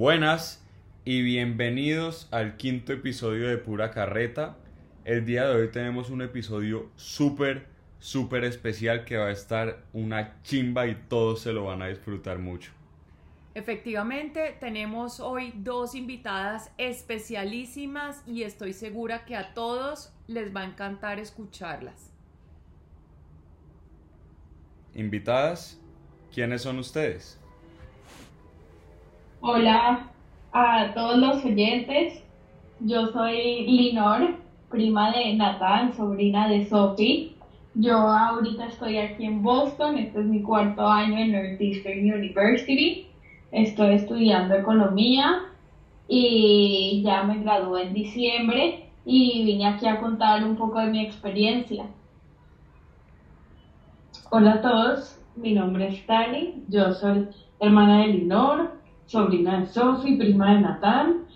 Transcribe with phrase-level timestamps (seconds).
[0.00, 0.64] Buenas
[1.04, 4.56] y bienvenidos al quinto episodio de Pura Carreta.
[5.04, 7.66] El día de hoy tenemos un episodio súper,
[7.98, 12.38] súper especial que va a estar una chimba y todos se lo van a disfrutar
[12.38, 12.72] mucho.
[13.52, 20.64] Efectivamente, tenemos hoy dos invitadas especialísimas y estoy segura que a todos les va a
[20.64, 22.10] encantar escucharlas.
[24.94, 25.78] Invitadas,
[26.32, 27.38] ¿quiénes son ustedes?
[29.42, 30.10] Hola
[30.52, 32.22] a todos los oyentes.
[32.80, 34.34] Yo soy Linor,
[34.68, 37.32] prima de Nathan, sobrina de Sophie.
[37.74, 43.06] Yo ahorita estoy aquí en Boston, este es mi cuarto año en Northeastern University.
[43.50, 45.40] Estoy estudiando economía
[46.06, 51.00] y ya me gradué en diciembre y vine aquí a contar un poco de mi
[51.00, 51.86] experiencia.
[54.28, 57.26] Hola a todos, mi nombre es Tali, yo soy
[57.58, 58.79] hermana de Linor,
[59.10, 61.26] sobrina de Sophie, prima de Natán,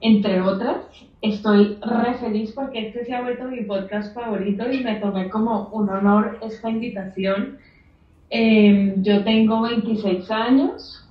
[0.00, 0.86] entre otras.
[1.20, 5.68] Estoy re feliz porque este se ha vuelto mi podcast favorito y me tomé como
[5.70, 7.58] un honor esta invitación.
[8.30, 11.08] Em, yo tengo 26 años,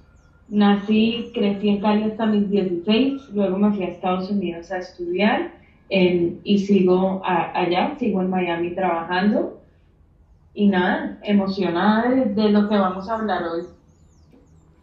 [0.47, 5.51] nací, crecí en Cali hasta mis 16, luego me fui a Estados Unidos a estudiar
[5.89, 9.59] em, y sigo allá, sigo en Miami trabajando.
[10.53, 13.63] Y nada, emocionada de lo que vamos a hablar hoy.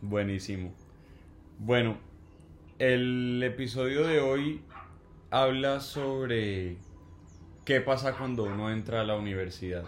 [0.03, 0.80] Buenísimo.
[1.63, 1.99] Bueno,
[2.79, 4.63] el episodio de hoy
[5.31, 6.79] habla sobre
[7.67, 9.85] qué pasa cuando uno entra a la universidad.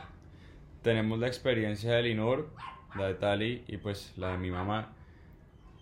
[0.83, 2.51] Tenemos la experiencia de Linor,
[2.95, 4.93] la de Tali y pues la de mi mamá.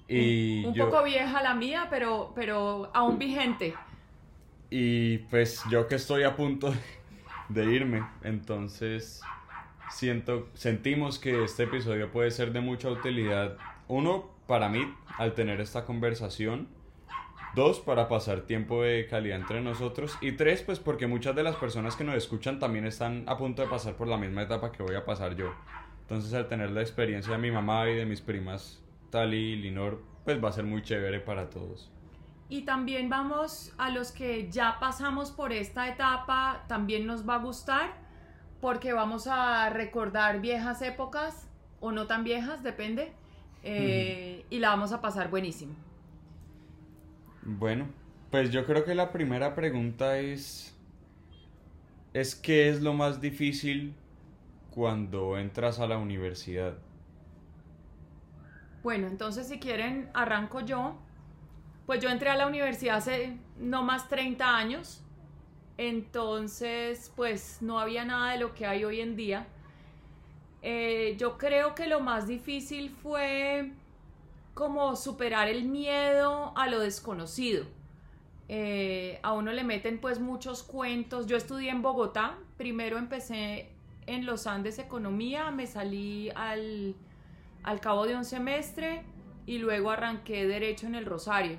[0.07, 3.75] Y un poco vieja la mía, pero, pero aún vigente.
[4.71, 6.73] Y pues yo que estoy a punto
[7.49, 9.23] de irme, entonces
[9.91, 13.57] siento, sentimos que este episodio puede ser de mucha utilidad.
[13.89, 16.67] Uno, para mí, al tener esta conversación.
[17.55, 20.19] Dos, para pasar tiempo de calidad entre nosotros.
[20.21, 23.63] Y tres, pues porque muchas de las personas que nos escuchan también están a punto
[23.63, 25.55] de pasar por la misma etapa que voy a pasar yo.
[26.01, 30.03] Entonces al tener la experiencia de mi mamá y de mis primas Tali y Linor,
[30.25, 31.89] pues va a ser muy chévere para todos.
[32.49, 37.39] Y también vamos a los que ya pasamos por esta etapa, también nos va a
[37.39, 37.93] gustar
[38.61, 43.13] porque vamos a recordar viejas épocas o no tan viejas, depende
[43.63, 45.75] eh, y la vamos a pasar buenísimo.
[47.43, 47.87] Bueno,
[48.31, 50.75] pues yo creo que la primera pregunta es,
[52.13, 53.95] es ¿qué es lo más difícil
[54.71, 56.79] cuando entras a la universidad?
[58.83, 60.97] Bueno, entonces si quieren, arranco yo.
[61.87, 65.03] Pues yo entré a la universidad hace no más 30 años,
[65.77, 69.47] entonces pues no había nada de lo que hay hoy en día.
[70.63, 73.73] Eh, yo creo que lo más difícil fue
[74.55, 77.65] como superar el miedo a lo desconocido.
[78.49, 81.27] Eh, a uno le meten pues muchos cuentos.
[81.27, 83.71] Yo estudié en Bogotá, primero empecé
[84.07, 86.95] en los Andes Economía, me salí al,
[87.63, 89.05] al cabo de un semestre
[89.47, 91.59] y luego arranqué Derecho en el Rosario.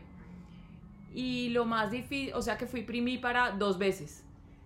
[1.13, 4.23] Y lo más difícil, o sea que fui primípara dos veces.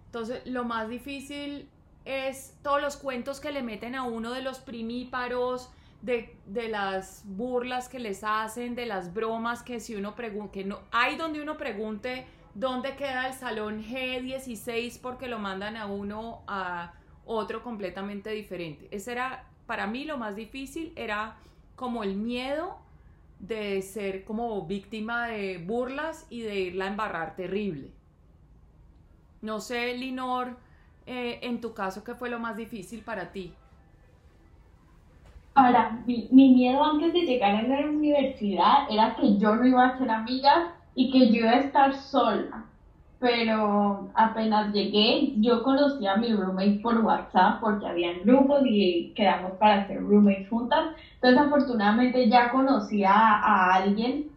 [0.08, 1.70] Entonces, lo más difícil
[2.06, 5.70] es todos los cuentos que le meten a uno de los primíparos,
[6.02, 6.38] de,
[6.70, 11.16] las burlas que les hacen, de las bromas que si uno pregunta, que no, hay
[11.16, 16.94] donde uno pregunte dónde queda el salón G16 porque lo mandan a uno a
[17.26, 18.88] otro completamente diferente.
[18.92, 21.38] Ese era, para mí lo más difícil era
[21.76, 22.78] como el miedo
[23.40, 27.92] de ser como víctima de burlas y de irla a embarrar terrible.
[29.42, 30.58] No sé, Linor,
[31.08, 33.54] eh, en tu caso, ¿qué fue lo más difícil para ti?
[35.54, 39.98] Ahora, mi, miedo antes de llegar a la universidad era que yo no iba a
[39.98, 42.66] ser amiga y que yo iba a estar sola.
[43.20, 49.54] Pero apenas llegué, yo conocí a mi roommate por WhatsApp porque había grupos y quedamos
[49.54, 50.90] para ser roommates juntas.
[51.16, 54.30] Entonces, afortunadamente ya conocía a, alguien,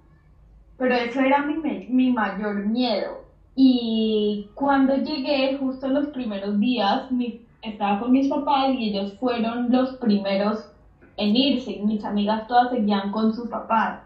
[0.77, 1.57] pero eso era mi,
[1.89, 3.28] mi mayor miedo
[3.61, 7.09] y cuando llegué, justo los primeros días,
[7.61, 10.65] estaba con mis papás y ellos fueron los primeros
[11.17, 11.81] en irse.
[11.83, 13.99] Mis amigas todas seguían con sus papás.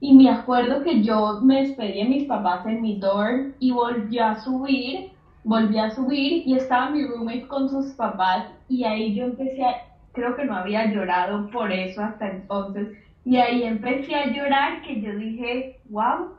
[0.00, 4.18] Y me acuerdo que yo me despedí de mis papás en mi dorm y volví
[4.18, 5.10] a subir,
[5.42, 9.82] volví a subir y estaba mi roommate con sus papás y ahí yo empecé a,
[10.12, 12.88] creo que no había llorado por eso hasta entonces,
[13.22, 16.30] y ahí empecé a llorar que yo dije, wow,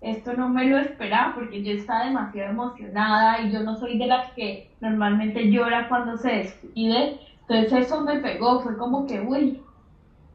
[0.00, 4.06] esto no me lo esperaba porque yo estaba demasiado emocionada y yo no soy de
[4.06, 7.20] las que normalmente llora cuando se despide.
[7.48, 9.60] Entonces eso me pegó, fue como que, uy,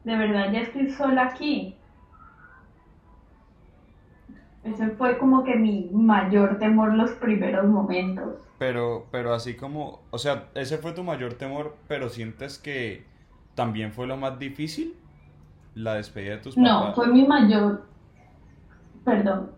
[0.04, 1.74] de verdad ya estoy sola aquí.
[4.62, 8.36] Ese fue como que mi mayor temor los primeros momentos.
[8.58, 13.04] Pero, pero así como, o sea, ese fue tu mayor temor, pero sientes que
[13.54, 14.94] también fue lo más difícil,
[15.74, 16.70] la despedida de tus papás.
[16.70, 17.84] No, fue mi mayor,
[19.04, 19.55] perdón.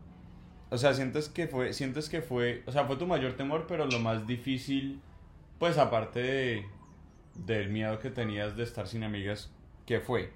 [0.70, 3.87] O sea, sientes que fue, sientes que fue, o sea, fue tu mayor temor, pero
[3.87, 5.00] lo más difícil,
[5.59, 6.65] pues aparte de,
[7.35, 9.50] del miedo que tenías de estar sin amigas,
[9.87, 10.31] ¿qué fue?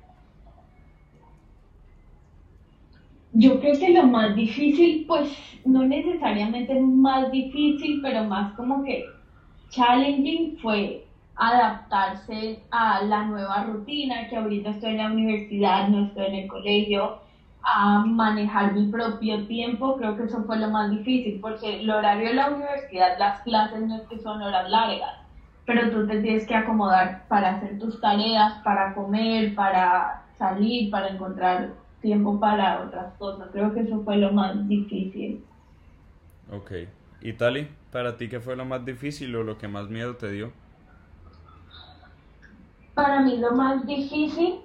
[3.34, 5.30] Yo creo que lo más difícil, pues
[5.64, 9.04] no necesariamente más difícil, pero más como que
[9.70, 11.06] challenging fue
[11.36, 16.48] adaptarse a la nueva rutina, que ahorita estoy en la universidad, no estoy en el
[16.48, 17.20] colegio,
[17.64, 22.28] a manejar mi propio tiempo, creo que eso fue lo más difícil, porque el horario
[22.28, 25.14] de la universidad, las clases no es que son horas largas,
[25.64, 31.08] pero tú te tienes que acomodar para hacer tus tareas, para comer, para salir, para
[31.08, 31.70] encontrar
[32.00, 33.48] tiempo para otras cosas.
[33.52, 35.44] Creo que eso fue lo más difícil.
[36.50, 36.72] Ok.
[37.20, 40.30] ¿Y Tali, para ti qué fue lo más difícil o lo que más miedo te
[40.32, 40.52] dio?
[42.94, 44.56] Para mí lo más difícil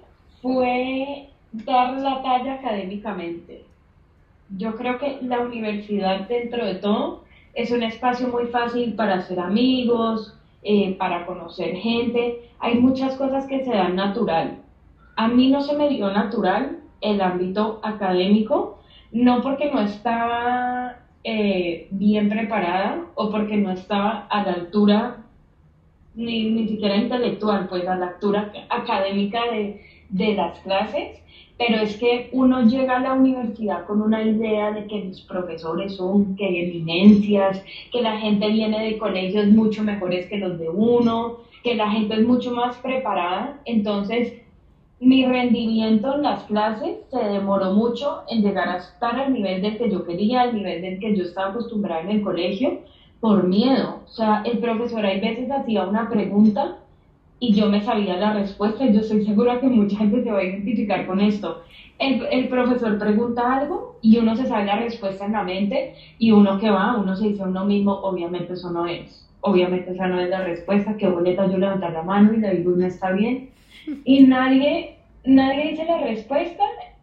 [0.42, 3.64] fue dar la talla académicamente.
[4.56, 7.24] Yo creo que la universidad dentro de todo
[7.54, 12.50] es un espacio muy fácil para hacer amigos, eh, para conocer gente.
[12.58, 14.58] Hay muchas cosas que se dan natural.
[15.16, 18.78] A mí no se me dio natural el ámbito académico,
[19.12, 25.16] no porque no estaba eh, bien preparada o porque no estaba a la altura,
[26.14, 31.18] ni, ni siquiera intelectual, pues a la altura académica de, de las clases,
[31.58, 35.96] pero es que uno llega a la universidad con una idea de que los profesores
[35.96, 41.38] son que eminencias, que la gente viene de colegios mucho mejores que los de uno,
[41.64, 44.34] que la gente es mucho más preparada, entonces
[45.00, 49.78] mi rendimiento en las clases se demoró mucho en llegar a estar al nivel del
[49.78, 52.80] que yo quería, al nivel del que yo estaba acostumbrada en el colegio,
[53.20, 54.00] por miedo.
[54.04, 56.77] O sea, el profesor hay veces hacía una pregunta
[57.40, 60.38] y yo me sabía la respuesta y yo estoy segura que mucha gente se va
[60.38, 61.62] a identificar con esto.
[61.98, 66.30] El, el, profesor pregunta algo y uno se sabe la respuesta en la mente y
[66.30, 70.06] uno que va, uno se dice a uno mismo, obviamente eso no es, obviamente esa
[70.06, 73.10] no es la respuesta, que boleta yo levantar la mano y le digo, no está
[73.10, 73.50] bien,
[74.04, 76.62] y nadie, nadie dice la respuesta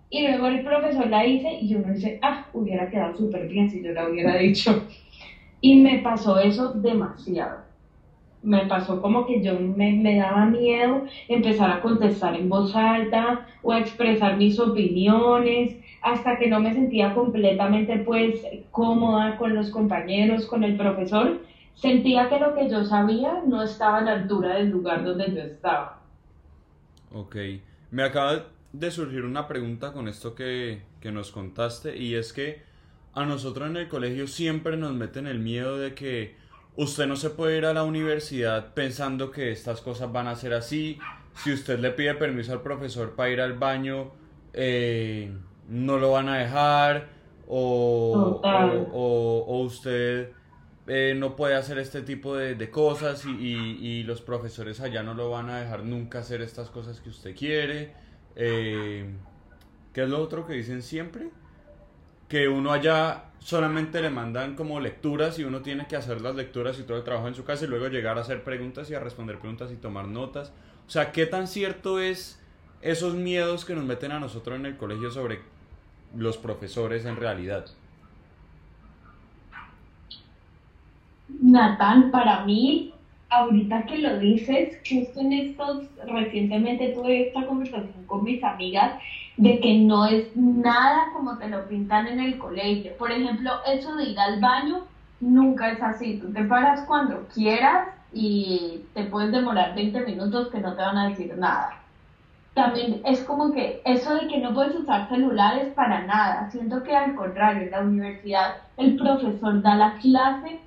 [0.10, 3.82] y luego el profesor la dice y uno dice, ah, hubiera quedado súper bien si
[3.82, 4.84] yo la hubiera dicho.
[5.62, 7.65] Y me pasó eso demasiado.
[8.46, 13.48] Me pasó como que yo me, me daba miedo empezar a contestar en voz alta
[13.62, 18.40] o a expresar mis opiniones hasta que no me sentía completamente pues
[18.70, 21.42] cómoda con los compañeros, con el profesor,
[21.74, 25.42] sentía que lo que yo sabía no estaba a la altura del lugar donde yo
[25.42, 26.02] estaba.
[27.12, 27.36] Ok,
[27.90, 32.62] me acaba de surgir una pregunta con esto que, que nos contaste y es que
[33.14, 36.36] a nosotros en el colegio siempre nos meten el miedo de que
[36.78, 40.54] usted no se puede ir a la universidad pensando que estas cosas van a ser
[40.54, 41.00] así.
[41.44, 44.12] Si usted le pide permiso al profesor para ir al baño,
[44.54, 45.32] eh,
[45.68, 47.16] no lo van a dejar.
[47.48, 50.32] O, o, o, o usted
[50.88, 55.04] eh, no puede hacer este tipo de, de cosas y, y, y, los profesores allá
[55.04, 57.94] no lo van a dejar nunca hacer estas cosas que usted quiere.
[58.36, 59.06] Eh,
[59.94, 61.30] ¿Qué es lo otro que dicen siempre?
[62.36, 66.78] Que uno allá solamente le mandan como lecturas y uno tiene que hacer las lecturas
[66.78, 69.00] y todo el trabajo en su casa y luego llegar a hacer preguntas y a
[69.00, 70.52] responder preguntas y tomar notas.
[70.86, 72.44] O sea, ¿qué tan cierto es
[72.82, 75.44] esos miedos que nos meten a nosotros en el colegio sobre
[76.14, 77.68] los profesores en realidad?
[81.30, 82.94] Natán, para mí,
[83.30, 89.02] ahorita que lo dices, justo en estos, recientemente tuve esta conversación con mis amigas
[89.38, 92.96] de que no es nada como te lo pintan en el colegio.
[92.98, 94.86] Por ejemplo, eso de ir al baño
[95.20, 96.20] nunca es así.
[96.22, 100.98] Tú te paras cuando quieras y te puedes demorar 20 minutos que no te van
[100.98, 101.82] a decir nada.
[102.54, 106.50] También es como que eso de que no puedes usar celulares para nada.
[106.52, 110.62] Siento que al contrario, en la universidad el profesor da la clase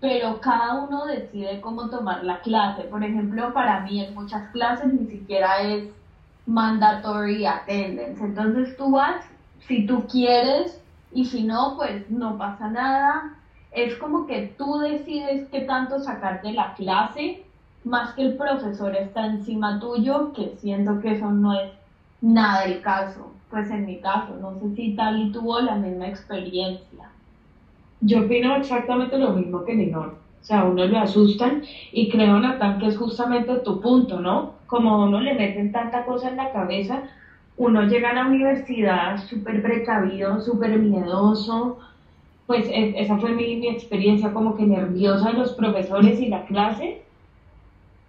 [0.00, 2.82] pero cada uno decide cómo tomar la clase.
[2.84, 5.88] Por ejemplo, para mí en muchas clases ni siquiera es
[6.46, 8.24] mandatory attendance.
[8.24, 9.24] Entonces tú vas
[9.66, 10.80] si tú quieres
[11.12, 13.34] y si no, pues no pasa nada.
[13.72, 17.44] Es como que tú decides qué tanto sacar de la clase,
[17.84, 21.70] más que el profesor está encima tuyo, que siento que eso no es
[22.20, 23.32] nada el caso.
[23.50, 27.10] Pues en mi caso, no sé si Tali tuvo la misma experiencia.
[28.00, 30.14] Yo opino exactamente lo mismo que Ninor.
[30.40, 31.62] O sea, a uno le asustan
[31.92, 34.54] y creo, Natán, que es justamente tu punto, ¿no?
[34.66, 37.02] Como a uno le meten tanta cosa en la cabeza,
[37.56, 41.76] uno llega a la universidad súper precavido, súper miedoso,
[42.46, 46.44] pues e, esa fue mi, mi, experiencia como que nerviosa de los profesores y la
[46.44, 47.02] clase,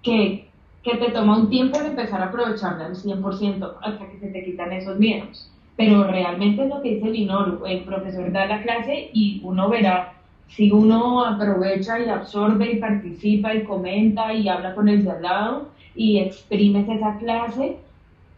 [0.03, 0.47] que,
[0.83, 4.43] que te toma un tiempo en empezar a aprovecharla al 100% hasta que se te
[4.45, 5.49] quitan esos miedos.
[5.79, 10.11] Pero realmente es lo que dice Linor, el profesor da la clase y uno verá
[10.49, 15.21] si uno aprovecha y absorbe y participa y comenta y habla con el de al
[15.21, 17.77] lado y exprimes esa clase,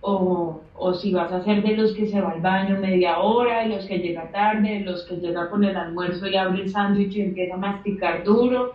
[0.02, 3.64] o, o, si vas a ser de los que se va al baño media hora,
[3.64, 6.70] de los que llega tarde, de los que llega con el almuerzo y abre el
[6.70, 8.74] sándwich y empieza a masticar duro.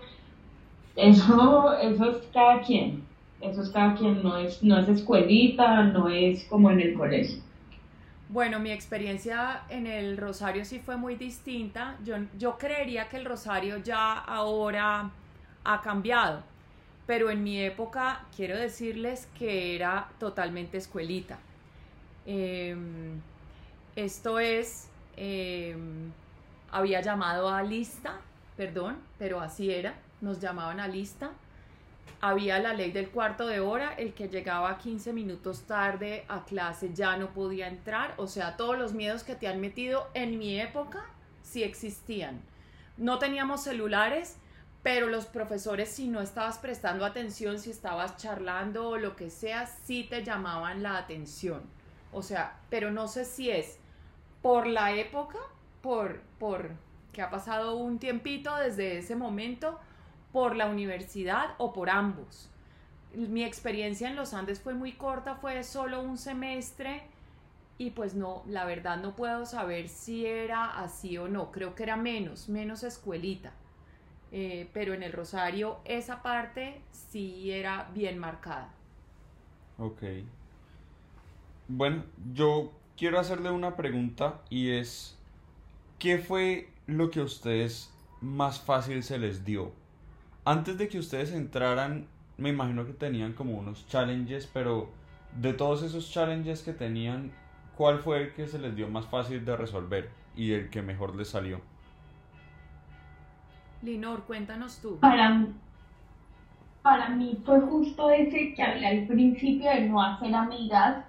[0.96, 3.04] Eso, eso es cada quien.
[3.40, 7.46] Eso es cada quien, no es, no es escuelita, no es como en el colegio.
[8.28, 11.97] Bueno, mi experiencia en el Rosario sí fue muy distinta.
[12.04, 15.11] Yo, yo creería que el Rosario ya ahora
[15.64, 16.42] ha cambiado,
[17.06, 21.38] pero en mi época quiero decirles que era totalmente escuelita.
[22.26, 23.21] Em,
[23.95, 26.11] esto es, em,
[26.73, 28.18] había llamado a lista,
[28.56, 31.30] perdón, pero así era, nos llamaban a lista
[32.20, 36.92] había la ley del cuarto de hora, el que llegaba 15 minutos tarde a clase
[36.94, 40.60] ya no podía entrar, o sea, todos los miedos que te han metido en mi
[40.60, 41.04] época
[41.42, 42.40] sí existían.
[42.96, 44.36] No teníamos celulares,
[44.82, 49.66] pero los profesores si no estabas prestando atención, si estabas charlando o lo que sea,
[49.66, 51.62] sí te llamaban la atención.
[52.12, 53.78] O sea, pero no sé si es
[54.42, 55.38] por la época,
[55.82, 56.70] por, por
[57.12, 59.78] que ha pasado un tiempito desde ese momento,
[60.37, 62.50] por la universidad o por ambos.
[63.14, 67.05] Mi experiencia en los Andes fue muy corta, fue solo un semestre
[67.78, 71.85] y pues no, la verdad no puedo saber si era así o no, creo que
[71.85, 73.55] era menos, menos escuelita.
[74.31, 78.69] Eh, pero en el Rosario esa parte sí era bien marcada.
[79.78, 80.02] Ok.
[81.66, 85.16] Bueno, yo quiero hacerle una pregunta y es,
[85.99, 87.90] ¿qué fue lo que a ustedes
[88.21, 89.73] más fácil se les dio?
[90.47, 92.07] Antes de que ustedes entraran,
[92.38, 94.91] me imagino que tenían como unos challenges, pero
[95.35, 97.33] de todos esos challenges que tenían,
[97.76, 101.17] ¿cuál fue el que se les dio más fácil de resolver y el que mejor
[101.17, 101.61] les salió?
[103.83, 105.00] Linor, cuéntanos tú.
[105.00, 105.47] Para,
[106.83, 111.05] para mí fue justo ese que hablé al principio de no hacer amigas,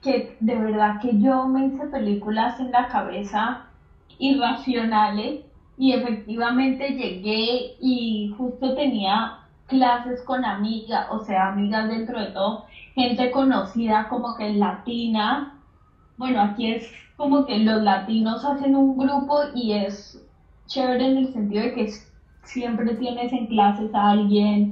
[0.00, 3.66] que de verdad que yo me hice películas en la cabeza
[4.20, 5.45] irracionales
[5.76, 9.32] y efectivamente llegué y justo tenía
[9.66, 12.60] clases con amigas, o sea, amigas dentro de todo,
[12.94, 15.46] gente conocida como que latina.
[16.16, 20.18] Bueno, aquí es como que los latinos hacen un grupo y es
[20.66, 21.88] chévere en el sentido de que
[22.42, 24.70] siempre tienes en clases a alguien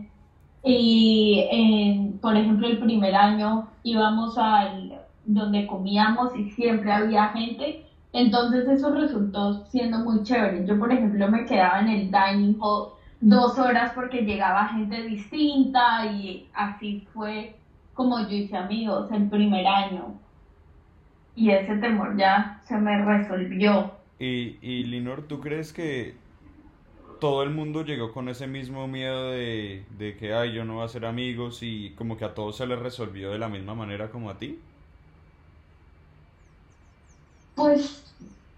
[0.64, 7.76] y en, por ejemplo el primer año íbamos al donde comíamos y siempre había gente
[8.14, 10.64] entonces eso resultó siendo muy chévere.
[10.66, 16.06] Yo, por ejemplo, me quedaba en el dining hall dos horas porque llegaba gente distinta
[16.06, 17.56] y así fue
[17.92, 20.20] como yo hice amigos el primer año.
[21.34, 23.92] Y ese temor ya se me resolvió.
[24.18, 26.22] Y, y Linor, ¿tú crees que
[27.18, 30.84] todo el mundo llegó con ese mismo miedo de, de que, ay, yo no voy
[30.84, 34.10] a ser amigos y como que a todos se les resolvió de la misma manera
[34.10, 34.60] como a ti?
[37.54, 38.04] Pues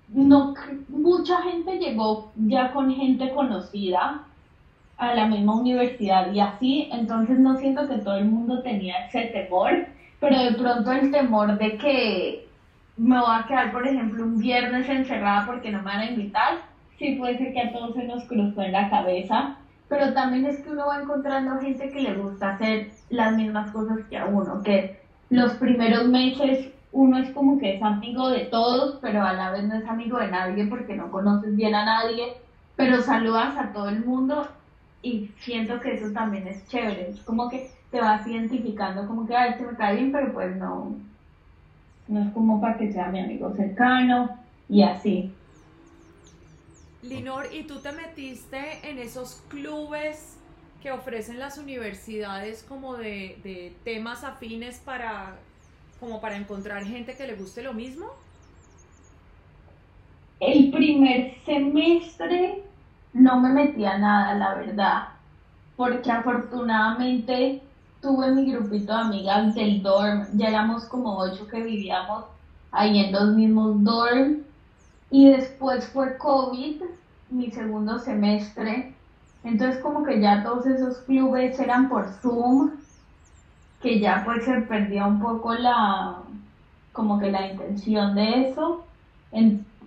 [0.08, 0.54] no
[0.88, 4.22] mucha gente llegó ya con gente conocida
[4.96, 9.26] a la misma universidad y así, entonces no siento que todo el mundo tenía ese
[9.26, 9.86] temor,
[10.20, 12.48] pero de pronto el temor de que
[12.96, 16.58] me voy a quedar, por ejemplo, un viernes encerrada porque no me van a invitar,
[16.98, 19.56] sí puede ser que a todos se nos cruzó en la cabeza,
[19.88, 23.98] pero también es que uno va encontrando gente que le gusta hacer las mismas cosas
[24.08, 24.98] que a uno, que
[25.28, 29.64] los primeros meses uno es como que es amigo de todos, pero a la vez
[29.64, 32.32] no es amigo de nadie porque no conoces bien a nadie,
[32.74, 34.48] pero saludas a todo el mundo
[35.02, 39.36] y siento que eso también es chévere, es como que te vas identificando como que,
[39.36, 40.96] ay, se me cae bien, pero pues no,
[42.08, 44.30] no es como para que sea mi amigo cercano
[44.66, 45.30] y así.
[47.02, 50.38] Linor, ¿y tú te metiste en esos clubes
[50.82, 55.36] que ofrecen las universidades como de, de temas afines para
[56.00, 58.06] como para encontrar gente que le guste lo mismo?
[60.40, 62.62] El primer semestre
[63.14, 65.08] no me metía a nada, la verdad,
[65.76, 67.62] porque afortunadamente
[68.02, 72.24] tuve mi grupito de amigas del dorm, ya éramos como ocho que vivíamos
[72.70, 74.42] ahí en los mismos dorm,
[75.10, 76.82] y después fue COVID,
[77.30, 78.92] mi segundo semestre,
[79.44, 82.72] entonces como que ya todos esos clubes eran por Zoom,
[83.82, 86.22] que ya pues se perdía un poco la
[86.92, 88.84] como que la intención de eso.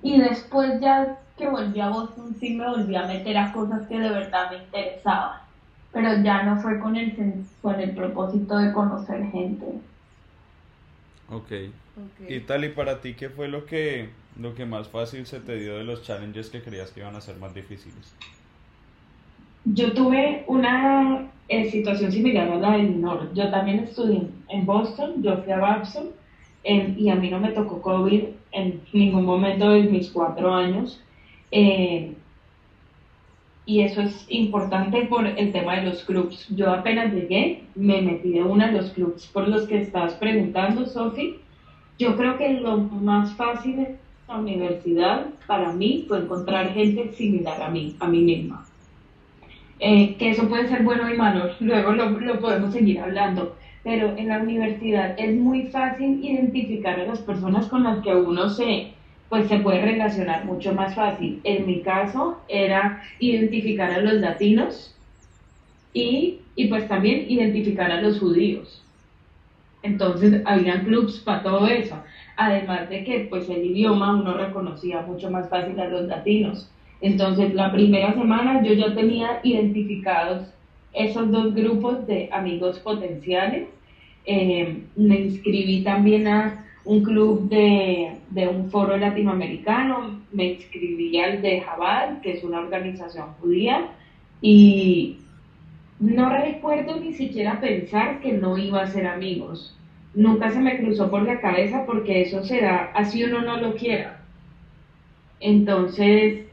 [0.04, 4.00] y después ya que volví a Boston sí me volví a meter a cosas que
[4.00, 5.40] de verdad me interesaban,
[5.92, 7.16] pero ya no fue con el,
[7.62, 9.66] con el propósito de conocer gente.
[11.30, 11.52] Ok.
[12.28, 15.56] Y tal, y para ti, ¿qué fue lo que, lo que más fácil se te
[15.56, 18.16] dio de los challenges que creías que iban a ser más difíciles?
[19.66, 23.34] Yo tuve una eh, situación similar a la del Nord.
[23.34, 26.08] Yo también estudié en Boston, yo fui a Babson
[26.64, 31.02] y a mí no me tocó COVID en ningún momento de mis cuatro años.
[31.52, 32.14] Eh,
[33.66, 36.48] y eso es importante por el tema de los clubs.
[36.50, 40.86] Yo apenas llegué, me metí de uno de los clubs por los que estabas preguntando,
[40.86, 41.36] Sofi.
[42.00, 43.98] Yo creo que lo más fácil en
[44.28, 48.66] la universidad para mí fue encontrar gente similar a mí, a mí misma.
[49.80, 54.14] Eh, que eso puede ser bueno y malo, luego lo, lo podemos seguir hablando, pero
[54.18, 58.96] en la universidad es muy fácil identificar a las personas con las que uno se,
[59.30, 61.40] pues se puede relacionar mucho más fácil.
[61.46, 65.00] En mi caso era identificar a los latinos
[65.94, 68.88] y, y pues también identificar a los judíos.
[69.82, 72.04] Entonces habían clubs para todo eso.
[72.36, 76.74] Además de que pues el idioma uno reconocía mucho más fácil a los latinos.
[77.02, 80.48] Entonces la primera semana yo ya tenía identificados
[80.94, 83.68] esos dos grupos de amigos potenciales.
[84.26, 91.62] Eh, me inscribí también a un club de, un foro latinoamericano, me inscribí al de
[91.62, 93.92] Jabal, que es una organización judía,
[94.42, 95.18] y
[96.00, 99.78] no recuerdo ni siquiera pensar que no iba a ser amigos.
[100.16, 104.22] Nunca se me cruzó por la cabeza porque eso será así uno no lo quiera.
[105.40, 106.49] Entonces,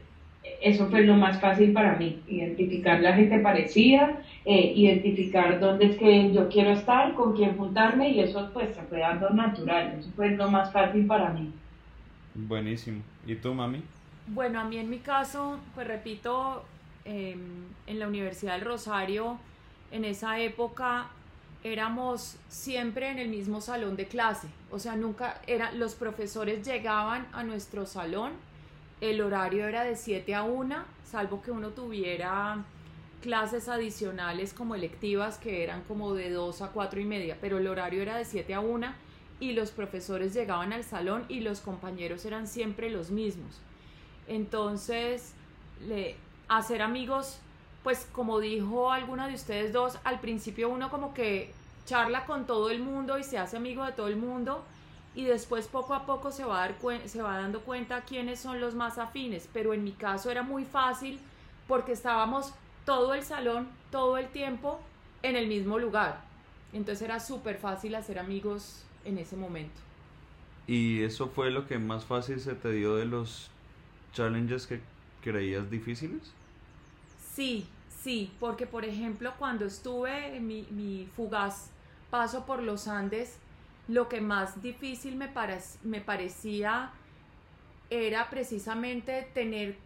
[0.67, 5.97] eso fue lo más fácil para mí, identificar la gente parecida, eh, identificar dónde es
[5.97, 10.09] que yo quiero estar, con quién juntarme y eso pues se fue dando natural, eso
[10.15, 11.51] fue lo más fácil para mí.
[12.33, 13.01] Buenísimo.
[13.25, 13.81] ¿Y tú, mami?
[14.27, 16.63] Bueno, a mí en mi caso, pues repito,
[17.05, 19.37] em, en la Universidad del Rosario,
[19.91, 21.07] en esa época
[21.63, 27.25] éramos siempre en el mismo salón de clase, o sea, nunca era, los profesores llegaban
[27.33, 28.33] a nuestro salón
[29.01, 32.63] el horario era de 7 a 1, salvo que uno tuviera
[33.21, 37.67] clases adicionales como electivas que eran como de 2 a 4 y media, pero el
[37.67, 38.87] horario era de 7 a 1
[39.39, 43.59] y los profesores llegaban al salón y los compañeros eran siempre los mismos.
[44.27, 45.33] Entonces,
[45.87, 46.15] le,
[46.47, 47.39] hacer amigos,
[47.83, 51.51] pues como dijo alguna de ustedes dos, al principio uno como que
[51.85, 54.63] charla con todo el mundo y se hace amigo de todo el mundo,
[55.17, 56.75] y después poco a poco se va, a dar
[57.07, 60.63] se va dando cuenta quiénes son los más afines, pero en mi caso era muy
[60.63, 61.19] fácil
[61.67, 62.53] porque estábamos
[62.85, 64.79] todo el salón, todo el tiempo
[65.23, 66.21] en el mismo lugar.
[66.71, 69.73] Entonces era súper fácil hacer amigos en ese momento.
[70.67, 73.49] ¿Y eso fue lo que más fácil se te dio de los
[74.13, 74.81] challenges que
[75.23, 76.31] creías difíciles?
[77.33, 77.65] Sí,
[78.03, 81.71] sí, porque por ejemplo cuando estuve en mi, mi fugaz
[82.11, 83.39] paso por los Andes,
[83.87, 85.29] lo que más difícil me,
[85.83, 86.91] me parecía
[87.89, 89.77] era precisamente tener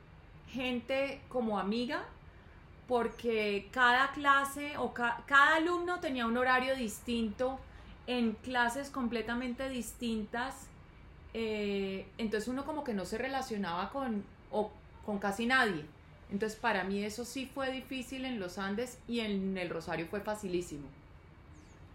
[0.49, 2.03] gente como amiga,
[2.87, 7.59] porque cada clase o cada alumno tenía un horario distinto
[8.07, 10.67] en clases completamente distintas.
[11.33, 14.71] Eh, entonces uno como que no se relacionaba con, o,
[15.05, 15.85] con casi nadie.
[16.31, 20.21] Entonces para mí eso sí fue difícil en los Andes y en el Rosario fue
[20.21, 20.87] facilísimo.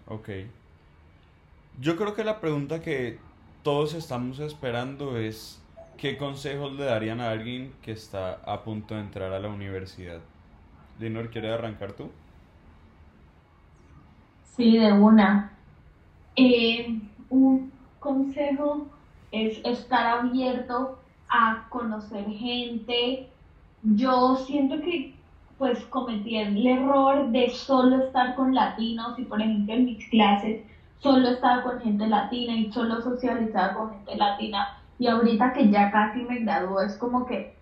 [0.07, 0.29] Ok.
[1.79, 3.19] Yo creo que la pregunta que
[3.63, 5.63] todos estamos esperando es
[5.99, 10.21] ¿qué consejos le darían a alguien que está a punto de entrar a la universidad?
[10.99, 12.11] Linor, ¿quieres arrancar tú?
[14.57, 15.53] Sí, de una.
[16.35, 18.87] Eh, un consejo
[19.31, 23.29] es estar abierto a conocer gente.
[23.83, 25.15] Yo siento que
[25.59, 30.63] pues cometí el error de solo estar con latinos y por ejemplo en mis clases
[30.99, 34.69] solo estaba con gente latina y solo socializaba con gente latina.
[34.99, 37.55] Y ahorita que ya casi me graduó, es como que,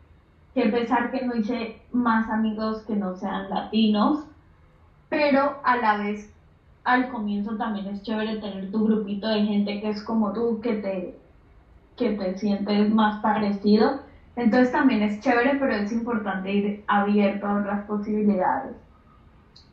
[0.54, 4.24] que pensar que no hice más amigos que no sean latinos,
[5.08, 6.30] pero a la vez
[6.84, 10.74] al comienzo también es chévere tener tu grupito de gente que es como tú, que
[10.74, 11.18] te,
[11.96, 14.00] que te sientes más parecido.
[14.36, 18.76] Entonces también es chévere, pero es importante ir abierto a otras posibilidades.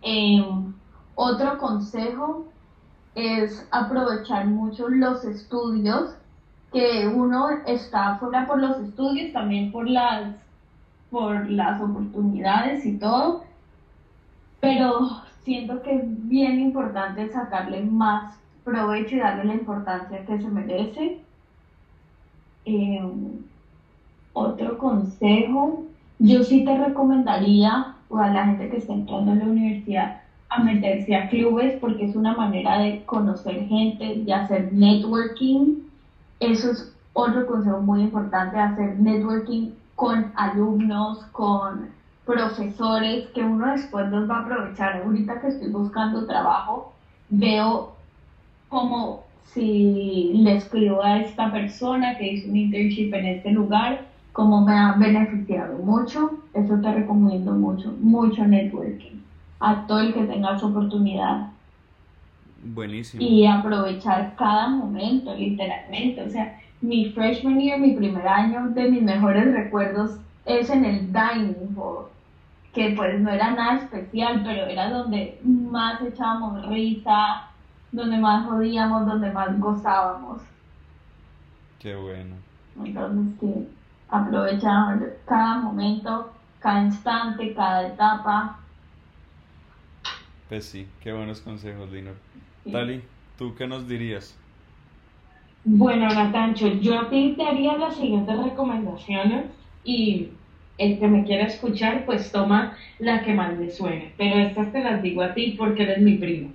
[0.02, 0.74] Em,
[1.16, 2.46] otro consejo
[3.16, 6.16] es aprovechar mucho los estudios,
[6.72, 10.36] que uno está fuera por los estudios, también por las,
[11.10, 13.44] por las oportunidades y todo,
[14.62, 15.10] pero
[15.44, 21.20] siento que es bien importante sacarle más provecho y darle la importancia que se merece.
[22.66, 23.02] Eh,
[24.34, 25.84] otro consejo,
[26.20, 30.21] yo sí te recomendaría a la gente que está entrando a la universidad
[30.52, 35.76] a meterse a clubes porque es una manera de conocer gente, de hacer networking.
[36.42, 41.88] Eso es otro consejo muy importante, hacer networking con alumnos, con
[42.26, 44.98] profesores, que uno después los va a aprovechar.
[44.98, 46.86] Ahorita que estoy buscando trabajo,
[47.30, 47.88] veo
[48.70, 54.02] como si le escribo a esta persona que hizo un internship en este lugar,
[54.34, 59.21] como me ha beneficiado mucho, eso te recomiendo mucho, mucho networking
[59.62, 61.48] a todo el que tenga su oportunidad.
[62.64, 63.24] Buenísimo.
[63.24, 66.24] Y aprovechar cada momento, literalmente.
[66.24, 71.14] O sea, mi freshman year, mi primer año, de mis mejores recuerdos es en el
[71.14, 72.08] dining hall,
[72.74, 77.48] que pues no era nada especial, pero era donde más echábamos risa,
[77.92, 80.42] donde más jodíamos, donde más gozábamos.
[81.80, 82.36] Qué bueno.
[82.84, 83.68] Entonces, sí,
[84.10, 88.61] aprovechar cada momento, cada instante, cada etapa
[90.52, 92.12] pues sí, qué buenos consejos, Lino.
[92.70, 93.02] Tali,
[93.38, 94.38] ¿tú qué nos dirías?
[95.64, 99.46] Bueno, Natancho, yo a ti te haría las siguientes recomendaciones
[99.86, 100.28] y
[100.78, 104.12] el que me quiera escuchar, pues toma la que más le suene.
[104.18, 106.50] Pero estas te las digo a ti porque eres mi primo.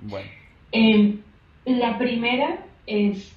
[0.00, 0.30] Bueno.
[0.70, 1.18] Em,
[1.66, 3.36] la primera es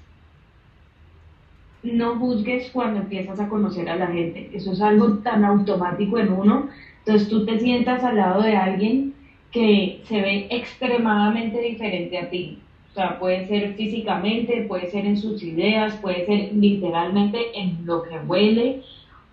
[1.84, 4.50] no juzgues cuando empiezas a conocer a la gente.
[4.54, 6.70] Eso es algo tan automático en uno.
[7.00, 9.15] Entonces tú te sientas al lado de alguien
[9.56, 12.60] que se ve extremadamente diferente a ti.
[12.92, 18.04] O sea, puede ser físicamente, puede ser en sus ideas, puede ser literalmente en lo
[18.04, 18.82] que huele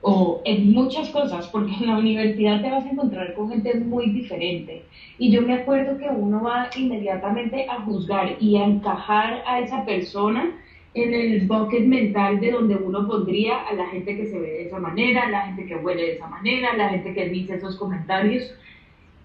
[0.01, 4.11] o en muchas cosas, porque en la universidad te vas a encontrar con gente muy
[4.11, 4.85] diferente.
[5.19, 9.85] Y yo me acuerdo que uno va inmediatamente a juzgar y a encajar a esa
[9.85, 10.53] persona
[10.95, 14.67] en el bucket mental de donde uno pondría a la gente que se ve de
[14.67, 17.57] esa manera, a la gente que huele de esa manera, a la gente que dice
[17.57, 18.55] esos comentarios.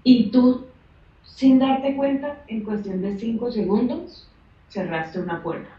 [0.04, 0.66] Y tú
[1.36, 4.28] sin darte cuenta, en cuestión de cinco segundos,
[4.70, 5.70] cerraste una puerta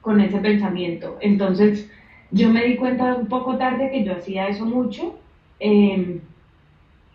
[0.00, 1.18] con ese pensamiento.
[1.20, 1.88] Entonces,
[2.30, 5.14] yo me di cuenta un poco tarde que yo hacía eso mucho,
[5.60, 6.20] em,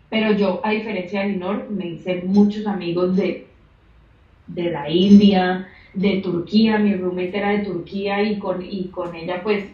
[0.08, 3.46] pero yo, a diferencia de Linor, me hice muchos amigos de,
[4.46, 9.40] de la India, de Turquía, mi roommate era de Turquía y con, y con ella
[9.42, 9.64] pues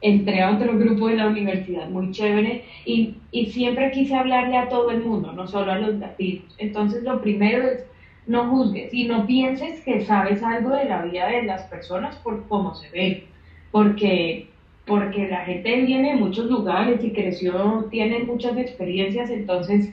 [0.00, 1.88] entré a otro grupo de la universidad.
[1.88, 2.64] Muy chévere.
[2.84, 6.54] Y, y, siempre quise hablarle a todo el mundo, no solo a los latinos.
[6.58, 7.84] Entonces lo primero es
[8.26, 12.46] no juzgues y no pienses que sabes algo de la vida de las personas por
[12.48, 13.24] cómo se ven,
[13.70, 14.48] porque,
[14.84, 19.92] porque la gente viene de muchos lugares y creció, tiene muchas experiencias, entonces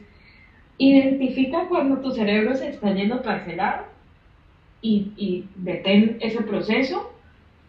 [0.79, 3.85] identifica cuando tu cerebro se está yendo parcelado
[4.81, 7.13] y, y detén ese proceso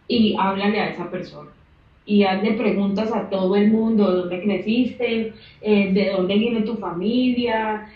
[0.07, 1.51] y háblale a esa persona
[2.05, 7.87] y hazle preguntas a todo el mundo, dónde creciste, eh, de dónde viene tu familia,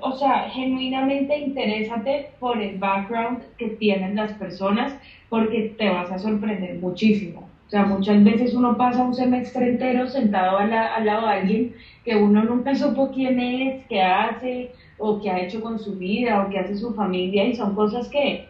[0.00, 4.96] o sea, genuinamente interésate por el background que tienen las personas
[5.28, 7.40] porque te vas a sorprender muchísimo.
[7.66, 11.68] O sea, muchas veces uno pasa un semestre entero sentado al lado de alguien
[12.04, 16.40] que uno nunca supo quién es, qué hace, o qué ha hecho con su vida,
[16.40, 18.40] o qué hace su familia, y son cosas que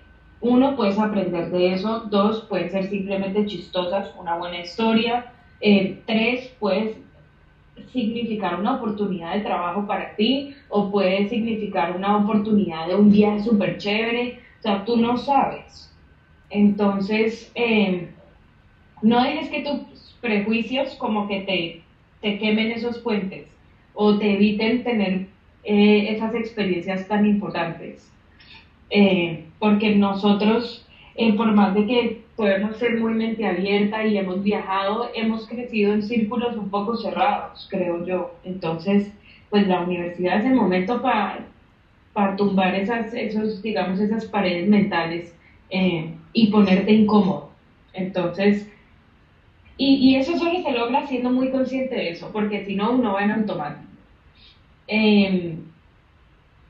[0.46, 2.00] uno, puedes aprender de eso.
[2.10, 5.32] Dos, pueden ser simplemente chistosas, una buena historia.
[5.60, 6.96] Eh, tres, puedes
[7.92, 13.40] significar una oportunidad de trabajo para ti o puede significar una oportunidad de un viaje
[13.40, 14.38] súper chévere.
[14.60, 15.92] O sea, tú no sabes.
[16.50, 18.08] Entonces, em,
[19.02, 21.82] no dejes que tus prejuicios como que te,
[22.20, 23.48] te quemen esos puentes
[23.94, 25.26] o te eviten tener
[25.64, 28.12] eh, esas experiencias tan importantes.
[28.90, 34.42] Eh, porque nosotros, eh, por más de que podemos ser muy mente abierta y hemos
[34.42, 38.34] viajado, hemos crecido en círculos un poco cerrados, creo yo.
[38.44, 39.12] Entonces,
[39.50, 41.46] pues la universidad es el momento para
[42.16, 45.34] para tumbar esas, esos, digamos, esas paredes mentales
[45.68, 47.50] eh, y ponerte incómodo.
[47.92, 48.66] Entonces,
[49.76, 53.12] y, y, eso solo se logra siendo muy consciente de eso, porque si no, uno
[53.12, 53.84] va en automático.
[54.88, 55.58] Eh,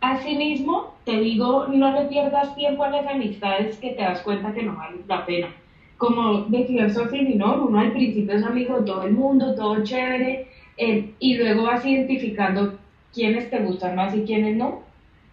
[0.01, 4.63] Asimismo, te digo, no le pierdas tiempo a las amistades que te das cuenta que
[4.63, 5.49] no valen la pena.
[5.97, 7.65] Como decía Sofía ¿no?
[7.67, 11.85] uno al principio es amigo de todo el mundo, todo chévere, eh, y luego vas
[11.87, 12.79] identificando
[13.15, 14.83] quiénes te gustan más y quiénes no.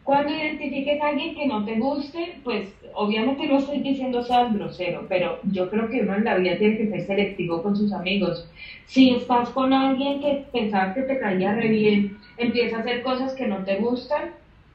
[0.04, 5.06] Cuando identifiques a alguien que no te guste, pues obviamente no estoy diciendo seas grosero,
[5.08, 8.49] pero yo creo que uno en la vida tiene que ser selectivo con sus amigos.
[8.86, 13.34] Si estás con alguien que pensabas que te caía re bien, empieza a hacer cosas
[13.34, 14.32] que no te gustan,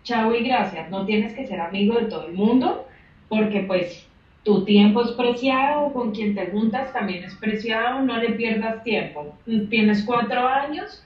[0.08, 2.86] chao y gracias, no tienes que ser amigo de todo el mundo,
[3.28, 4.06] porque pues
[4.42, 9.36] tu tiempo es preciado, con quien te juntas también es preciado, no le pierdas tiempo.
[9.68, 11.02] Tienes cuatro años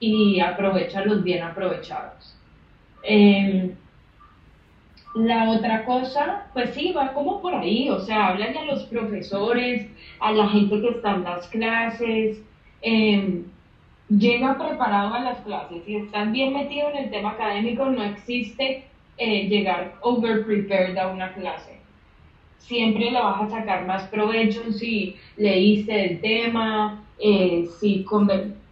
[0.00, 2.34] y aprovechalos bien aprovechados.
[3.02, 3.72] Em,
[5.14, 9.86] la otra cosa, pues sí, va como por ahí, o sea, háblale a los profesores,
[10.20, 12.40] a la gente que está en las clases,
[12.80, 13.42] eh,
[14.08, 15.82] llega preparado a las clases.
[15.84, 18.84] Si estás bien metido en el tema académico, no existe
[19.18, 21.78] eh, llegar over prepared a una clase.
[22.58, 28.04] Siempre le vas a sacar más provecho si leíste el tema, eh, si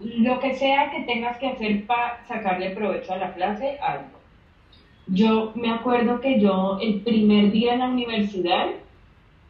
[0.01, 4.19] lo que sea que tengas que hacer para sacarle provecho a la clase, algo.
[5.07, 8.69] Yo me acuerdo que yo el primer día en la universidad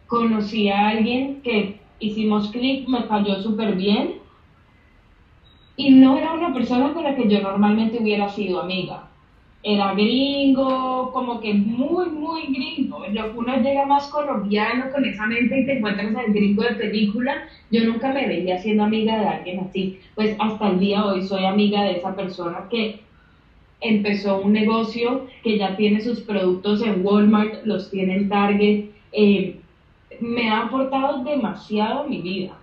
[0.06, 4.23] conocí a alguien que hicimos clic, me cayó súper bien
[5.76, 9.08] y no era una persona con la que yo normalmente hubiera sido amiga.
[9.62, 13.02] Era gringo, como que muy, muy gringo.
[13.34, 17.48] Uno llega más colombiano con esa mente y te encuentras al gringo de película.
[17.70, 19.98] Yo nunca me veía siendo amiga de alguien así.
[20.14, 23.00] Pues hasta el día de hoy soy amiga de esa persona que
[23.80, 28.84] empezó un negocio que ya tiene sus productos en Walmart, los tiene en Target.
[29.12, 29.60] Eh,
[30.20, 32.54] me ha aportado demasiado mi vida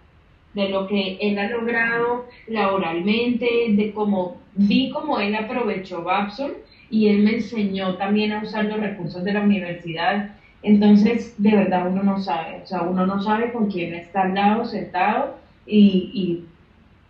[0.53, 6.53] de lo que él ha logrado laboralmente, de cómo vi cómo él aprovechó Babson
[6.89, 10.35] y él me enseñó también a usar los recursos de la universidad.
[10.61, 14.35] Entonces, de verdad uno no sabe, o sea, uno no sabe con quién está al
[14.35, 16.45] lado, sentado y, y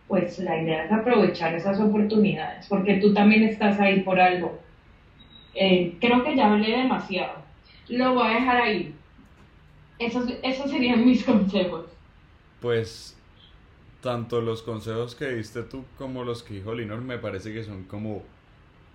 [0.08, 4.60] pues la idea es aprovechar esas oportunidades, porque tú también estás ahí por algo.
[5.56, 7.42] Eh, creo que ya hablé demasiado.
[7.90, 8.96] Lo voy a dejar ahí.
[10.00, 11.86] Esos, esos serían mis consejos.
[12.60, 13.18] Pues
[14.02, 17.84] tanto los consejos que diste tú como los que dijo Linor me parece que son
[17.84, 18.24] como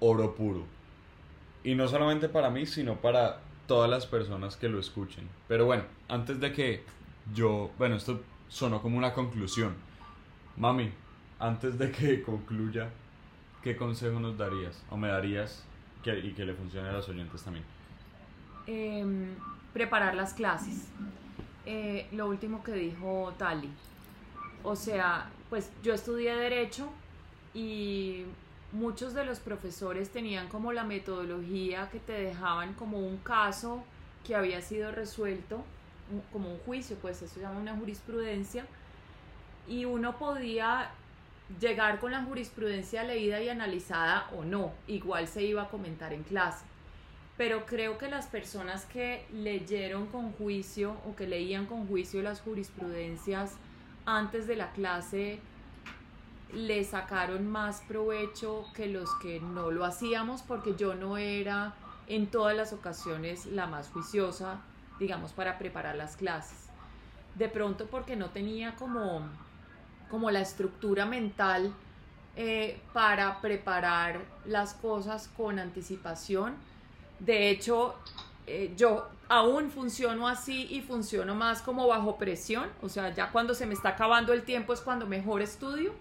[0.00, 0.64] oro puro.
[1.64, 5.28] Y no solamente para mí, sino para todas las personas que lo escuchen.
[5.48, 6.82] Pero bueno, antes de que
[7.34, 9.74] yo, bueno, esto sonó como una conclusión.
[10.56, 10.92] Mami,
[11.38, 12.90] antes de que concluya,
[13.62, 14.84] ¿qué consejo nos darías?
[14.90, 15.64] ¿O me darías
[16.02, 17.64] que, y que le funcione a los oyentes también?
[18.66, 19.34] Em,
[19.72, 20.88] preparar las clases.
[21.64, 23.70] Eh, lo último que dijo Tali,
[24.66, 26.88] o sea, pues yo estudié derecho
[27.54, 28.24] y
[28.72, 33.84] muchos de los profesores tenían como la metodología que te dejaban como un caso
[34.26, 35.62] que había sido resuelto,
[36.32, 38.66] como un juicio, pues eso se llama una jurisprudencia,
[39.68, 40.90] y uno podía
[41.60, 46.24] llegar con la jurisprudencia leída y analizada o no, igual se iba a comentar en
[46.24, 46.64] clase.
[47.36, 52.40] Pero creo que las personas que leyeron con juicio o que leían con juicio las
[52.40, 53.52] jurisprudencias
[54.06, 55.40] antes de la clase
[56.52, 61.74] le sacaron más provecho que los que no lo hacíamos porque yo no era
[62.06, 64.60] en todas las ocasiones la más juiciosa,
[65.00, 66.66] digamos, para preparar las clases.
[67.34, 69.22] De pronto porque no tenía como,
[70.08, 71.74] como la estructura mental
[72.36, 76.54] eh, para preparar las cosas con anticipación.
[77.18, 77.96] De hecho,
[78.46, 83.54] eh, yo aún funciono así y funciono más como bajo presión, o sea, ya cuando
[83.54, 85.92] se me está acabando el tiempo es cuando mejor estudio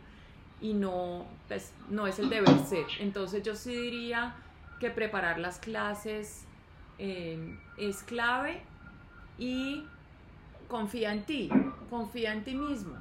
[0.61, 2.85] y no, pues, no es el deber ser.
[2.99, 4.35] Entonces yo sí diría
[4.79, 6.45] que preparar las clases
[6.99, 8.61] eh, es clave
[9.39, 9.83] y
[10.67, 11.49] confía en ti,
[11.89, 12.95] confía en ti mismo,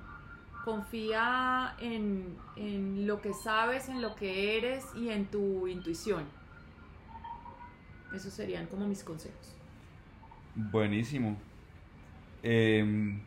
[0.64, 6.24] confía en, en lo que sabes, en lo que eres y en tu intuición.
[8.14, 9.54] Esos serían como mis consejos.
[10.54, 11.36] Buenísimo.
[12.42, 13.20] Em,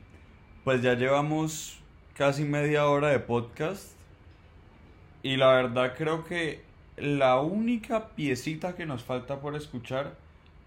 [0.63, 1.79] pues ya llevamos
[2.13, 3.91] casi media hora de podcast
[5.23, 6.61] y la verdad creo que
[6.95, 10.15] la única piecita que nos falta por escuchar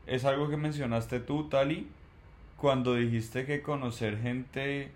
[0.07, 1.89] es algo que mencionaste tú, Tali,
[2.57, 4.91] cuando dijiste que conocer gente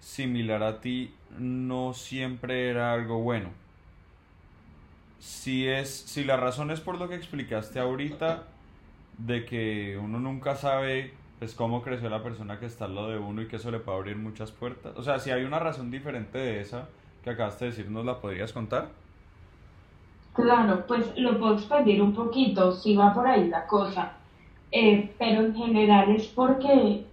[0.00, 3.50] similar a ti no siempre era algo bueno.
[5.18, 8.46] Si es, si la razón es por lo que explicaste ahorita,
[9.18, 13.18] de que uno nunca sabe pues cómo creció la persona que está al lado de
[13.18, 14.96] uno y que eso le puede abrir muchas puertas.
[14.96, 16.88] O sea, si hay una razón diferente de esa
[17.22, 18.88] que acabaste de decir, ¿nos la podrías contar?
[20.32, 24.12] Claro, pues lo puedo expandir un poquito, si va por ahí la cosa.
[24.70, 27.06] Eh, pero en general es porque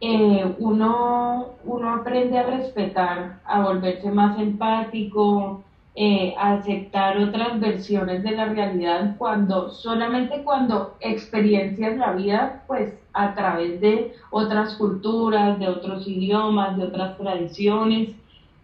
[0.00, 5.62] eh, uno, uno aprende a respetar, a volverse más empático,
[5.98, 13.34] eh, aceptar otras versiones de la realidad cuando solamente cuando experiencias la vida pues a
[13.34, 18.10] través de otras culturas, de otros idiomas, de otras tradiciones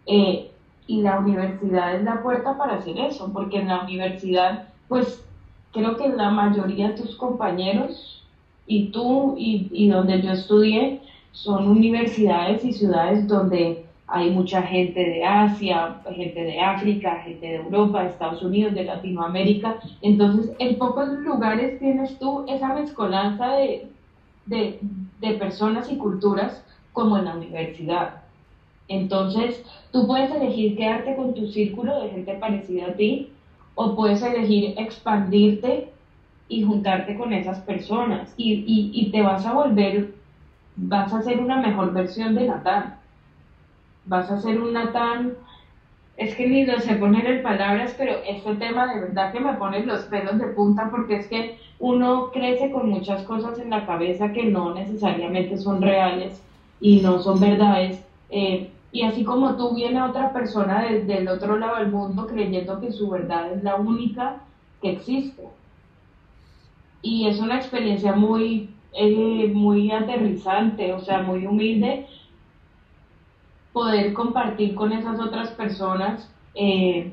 [0.05, 0.51] eh,
[0.87, 5.25] y la universidad es la puerta para hacer eso porque en la universidad pues
[5.73, 8.23] creo que la mayoría de tus compañeros
[8.66, 11.01] y tú y, y donde yo estudié
[11.33, 17.57] son universidades y ciudades donde hay mucha gente de Asia, gente de África, gente de
[17.57, 19.81] Europa, de Estados Unidos, de Latinoamérica.
[20.03, 23.88] Entonces, en pocos lugares tienes tú esa mezcolanza de,
[24.46, 24.81] de,
[25.20, 28.22] de personas y culturas como en la universidad.
[28.88, 33.33] Entonces, tú puedes elegir quedarte con tu círculo de gente parecida a ti
[33.75, 35.90] o puedes elegir expandirte
[36.48, 40.14] y juntarte con esas personas y, y, y te vas a volver,
[40.77, 43.01] vas a ser una mejor versión de Natán.
[44.04, 45.36] Vas a ser un Natán,
[46.16, 49.54] es que ni lo sé poner en palabras, pero este tema de verdad que me
[49.54, 53.86] pone los pelos de punta porque es que uno crece con muchas cosas en la
[53.86, 56.42] cabeza que no necesariamente son reales
[56.80, 58.04] y no son verdades.
[58.30, 62.80] Eh, y así como tú viene otra persona desde el otro lado del mundo creyendo
[62.80, 64.42] que su verdad es la única
[64.82, 65.48] que existe.
[67.02, 72.06] Y es una experiencia muy, eh, muy aterrizante, o sea, muy humilde,
[73.72, 77.12] poder compartir con esas otras personas eh,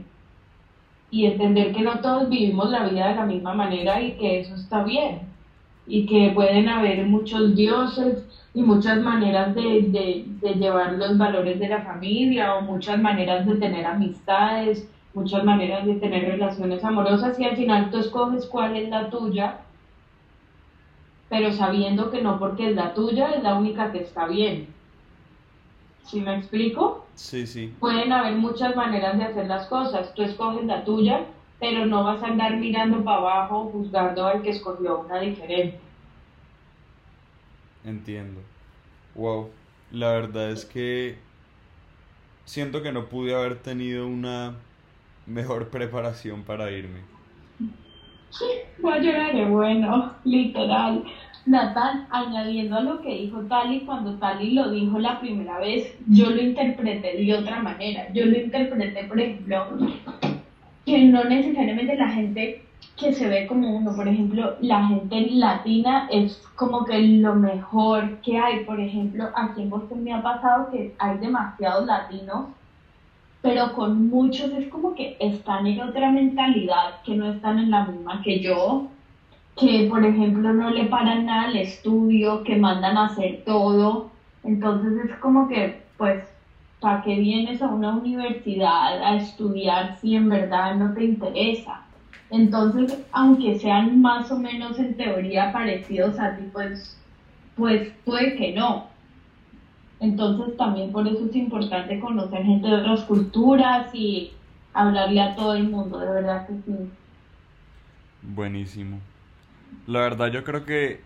[1.12, 4.56] y entender que no todos vivimos la vida de la misma manera y que eso
[4.56, 5.22] está bien
[5.88, 11.67] y que pueden haber muchos dioses y muchas maneras de, de, llevar los valores de
[11.67, 17.45] la familia o muchas maneras de tener amistades, muchas maneras de tener relaciones amorosas y
[17.45, 19.58] al final tú escoges cuál es la tuya,
[21.28, 24.79] pero sabiendo que no porque es la tuya es la única que está bien.
[26.10, 27.06] ¿Sí me explico?
[27.13, 27.72] Sí, sí.
[27.80, 31.26] Pueden haber muchas maneras de hacer las cosas, tú escoges la tuya,
[31.60, 35.80] pero no vas a andar mirando para abajo juzgando al que escogió una diferente.
[37.86, 38.41] Entiendo.
[39.13, 39.50] Wow.
[39.91, 41.17] La verdad es que
[42.45, 44.56] siento que no pude haber tenido una
[45.28, 47.02] mejor preparación para irme.
[48.82, 51.04] Voy a llorar bueno, literal.
[51.50, 56.30] Natán, añadiendo a lo que dijo Tali, cuando Tali lo dijo la primera vez, yo
[56.30, 58.08] lo interpreté de otra manera.
[58.14, 59.66] Yo lo interpreté, por ejemplo,
[60.86, 62.62] que no necesariamente la gente
[62.96, 63.96] que se ve como uno.
[63.96, 68.64] Por ejemplo, la gente latina es como que lo mejor que hay.
[68.64, 72.50] Por ejemplo, aquí en Boston me ha pasado que hay demasiados latinos,
[73.42, 77.86] pero con muchos es como que están en otra mentalidad, que no están en la
[77.86, 78.92] misma que yo,
[79.60, 84.12] que por ejemplo no le paran nada al estudio, que mandan a hacer todo.
[84.43, 86.24] Entonces es como que, pues,
[86.80, 91.82] ¿para qué vienes a una universidad a estudiar si en verdad no te interesa?
[92.30, 96.98] Entonces, aunque sean más o menos en teoría parecidos a ti, pues,
[97.56, 98.88] pues puede que no.
[100.00, 104.32] Entonces también por eso es importante conocer gente de otras culturas y
[104.74, 106.89] hablarle a todo el mundo, de verdad que sí.
[108.22, 109.00] Buenísimo.
[109.88, 111.02] La verdad yo creo que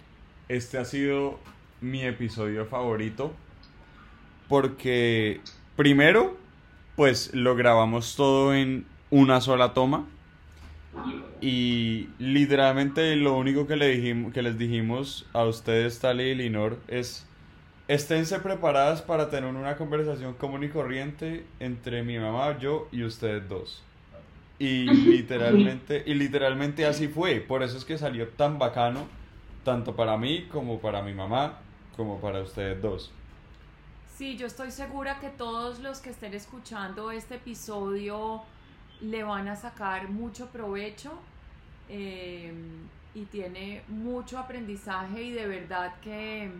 [0.49, 1.39] este ha sido
[1.82, 3.34] mi episodio favorito
[4.47, 5.41] porque
[5.76, 6.38] primero
[6.95, 10.06] pues lo grabamos todo en una sola toma
[11.41, 16.78] y literalmente lo único que, le dijimos, que les dijimos a ustedes, Tali y Linor,
[16.88, 17.26] es
[17.88, 23.47] esténse preparadas para tener una conversación común y corriente entre mi mamá, yo y ustedes
[23.49, 23.84] dos.
[24.59, 27.39] Y literalmente, y literalmente así fue.
[27.39, 29.07] Por eso es que salió tan bacano,
[29.63, 31.59] tanto para mí como para mi mamá,
[31.95, 33.11] como para ustedes dos.
[34.15, 38.43] Sí, yo estoy segura que todos los que estén escuchando este episodio
[39.01, 41.11] le van a sacar mucho provecho
[41.89, 42.53] eh,
[43.15, 46.51] y tiene mucho aprendizaje y de verdad que,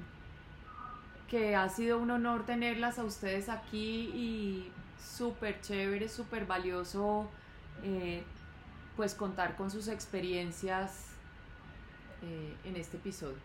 [1.30, 7.30] que ha sido un honor tenerlas a ustedes aquí y súper chévere, súper valioso
[7.84, 8.24] eh,
[8.96, 11.12] pues contar con sus experiencias
[12.22, 13.38] eh, en este episodio.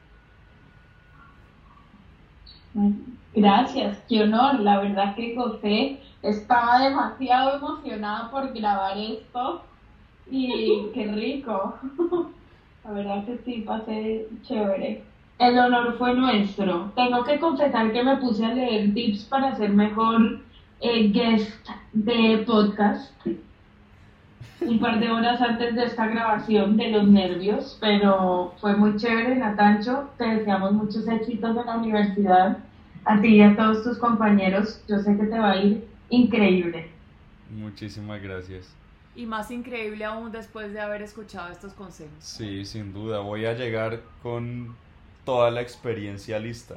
[3.34, 9.62] Gracias, qué honor, la verdad que José estaba demasiado emocionada por grabar esto
[10.30, 11.78] y qué rico.
[12.84, 15.02] La verdad que sí, pasé chévere.
[15.38, 16.90] El honor fue nuestro.
[16.96, 20.40] Tengo que confesar que me puse a leer tips para ser mejor
[20.80, 23.12] eh, guest de podcast
[24.60, 29.36] un par de horas antes de esta grabación de los nervios, pero fue muy chévere,
[29.36, 30.08] Natancho.
[30.18, 32.58] Te deseamos muchos éxitos en la universidad.
[33.04, 36.90] A ti y a todos tus compañeros, yo sé que te va a ir increíble.
[37.50, 38.74] Muchísimas gracias.
[39.16, 42.12] Y más increíble aún después de haber escuchado estos consejos.
[42.18, 43.20] Sí, sin duda.
[43.20, 44.76] Voy a llegar con
[45.24, 46.76] toda la experiencia lista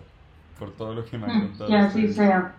[0.57, 1.69] por todo lo que me han contado.
[1.69, 2.53] Que así sea.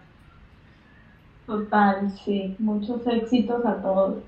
[1.46, 2.54] Total, sí.
[2.58, 4.22] Muchos éxitos a todos.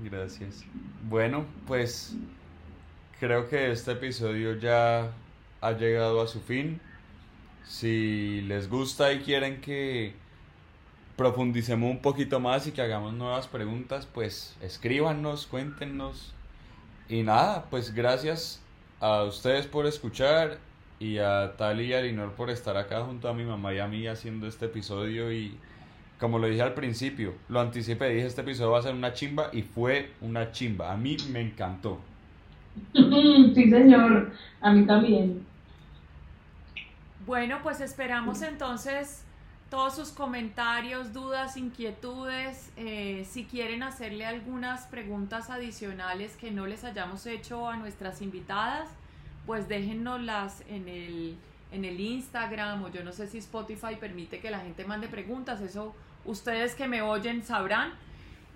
[0.00, 0.64] Gracias.
[1.08, 2.14] Bueno, pues
[3.18, 5.12] creo que este episodio ya
[5.60, 6.80] ha llegado a su fin.
[7.64, 10.14] Si les gusta y quieren que
[11.16, 16.32] profundicemos un poquito más y que hagamos nuevas preguntas, pues escríbanos, cuéntenos.
[17.08, 18.62] Y nada, pues gracias
[19.00, 20.58] a ustedes por escuchar
[21.00, 23.88] y a Tali y a Linor por estar acá junto a mi mamá y a
[23.88, 25.58] mí haciendo este episodio y
[26.18, 29.50] como lo dije al principio, lo anticipé, dije este episodio va a ser una chimba
[29.52, 32.00] y fue una chimba, a mí me encantó.
[33.54, 35.44] Sí, señor, a mí también.
[37.26, 39.24] Bueno, pues esperamos entonces
[39.70, 42.72] todos sus comentarios, dudas, inquietudes.
[42.76, 48.88] Eh, si quieren hacerle algunas preguntas adicionales que no les hayamos hecho a nuestras invitadas,
[49.46, 51.36] pues déjennoslas en el,
[51.72, 55.60] en el Instagram o yo no sé si Spotify permite que la gente mande preguntas.
[55.60, 55.94] Eso
[56.28, 57.92] ustedes que me oyen sabrán.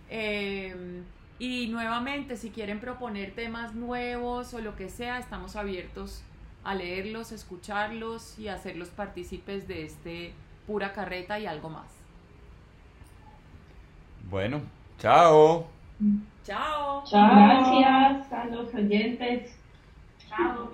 [0.09, 1.03] Eh,
[1.39, 6.23] y nuevamente, si quieren proponer temas nuevos o lo que sea, estamos abiertos
[6.63, 10.35] a leerlos, escucharlos y hacerlos partícipes de este
[10.67, 11.89] pura carreta y algo más.
[14.31, 14.61] Bueno,
[14.99, 15.67] chao.
[16.45, 17.03] Chao.
[17.05, 17.29] Chao.
[17.83, 19.57] Gracias a los oyentes.
[20.29, 20.71] Chao.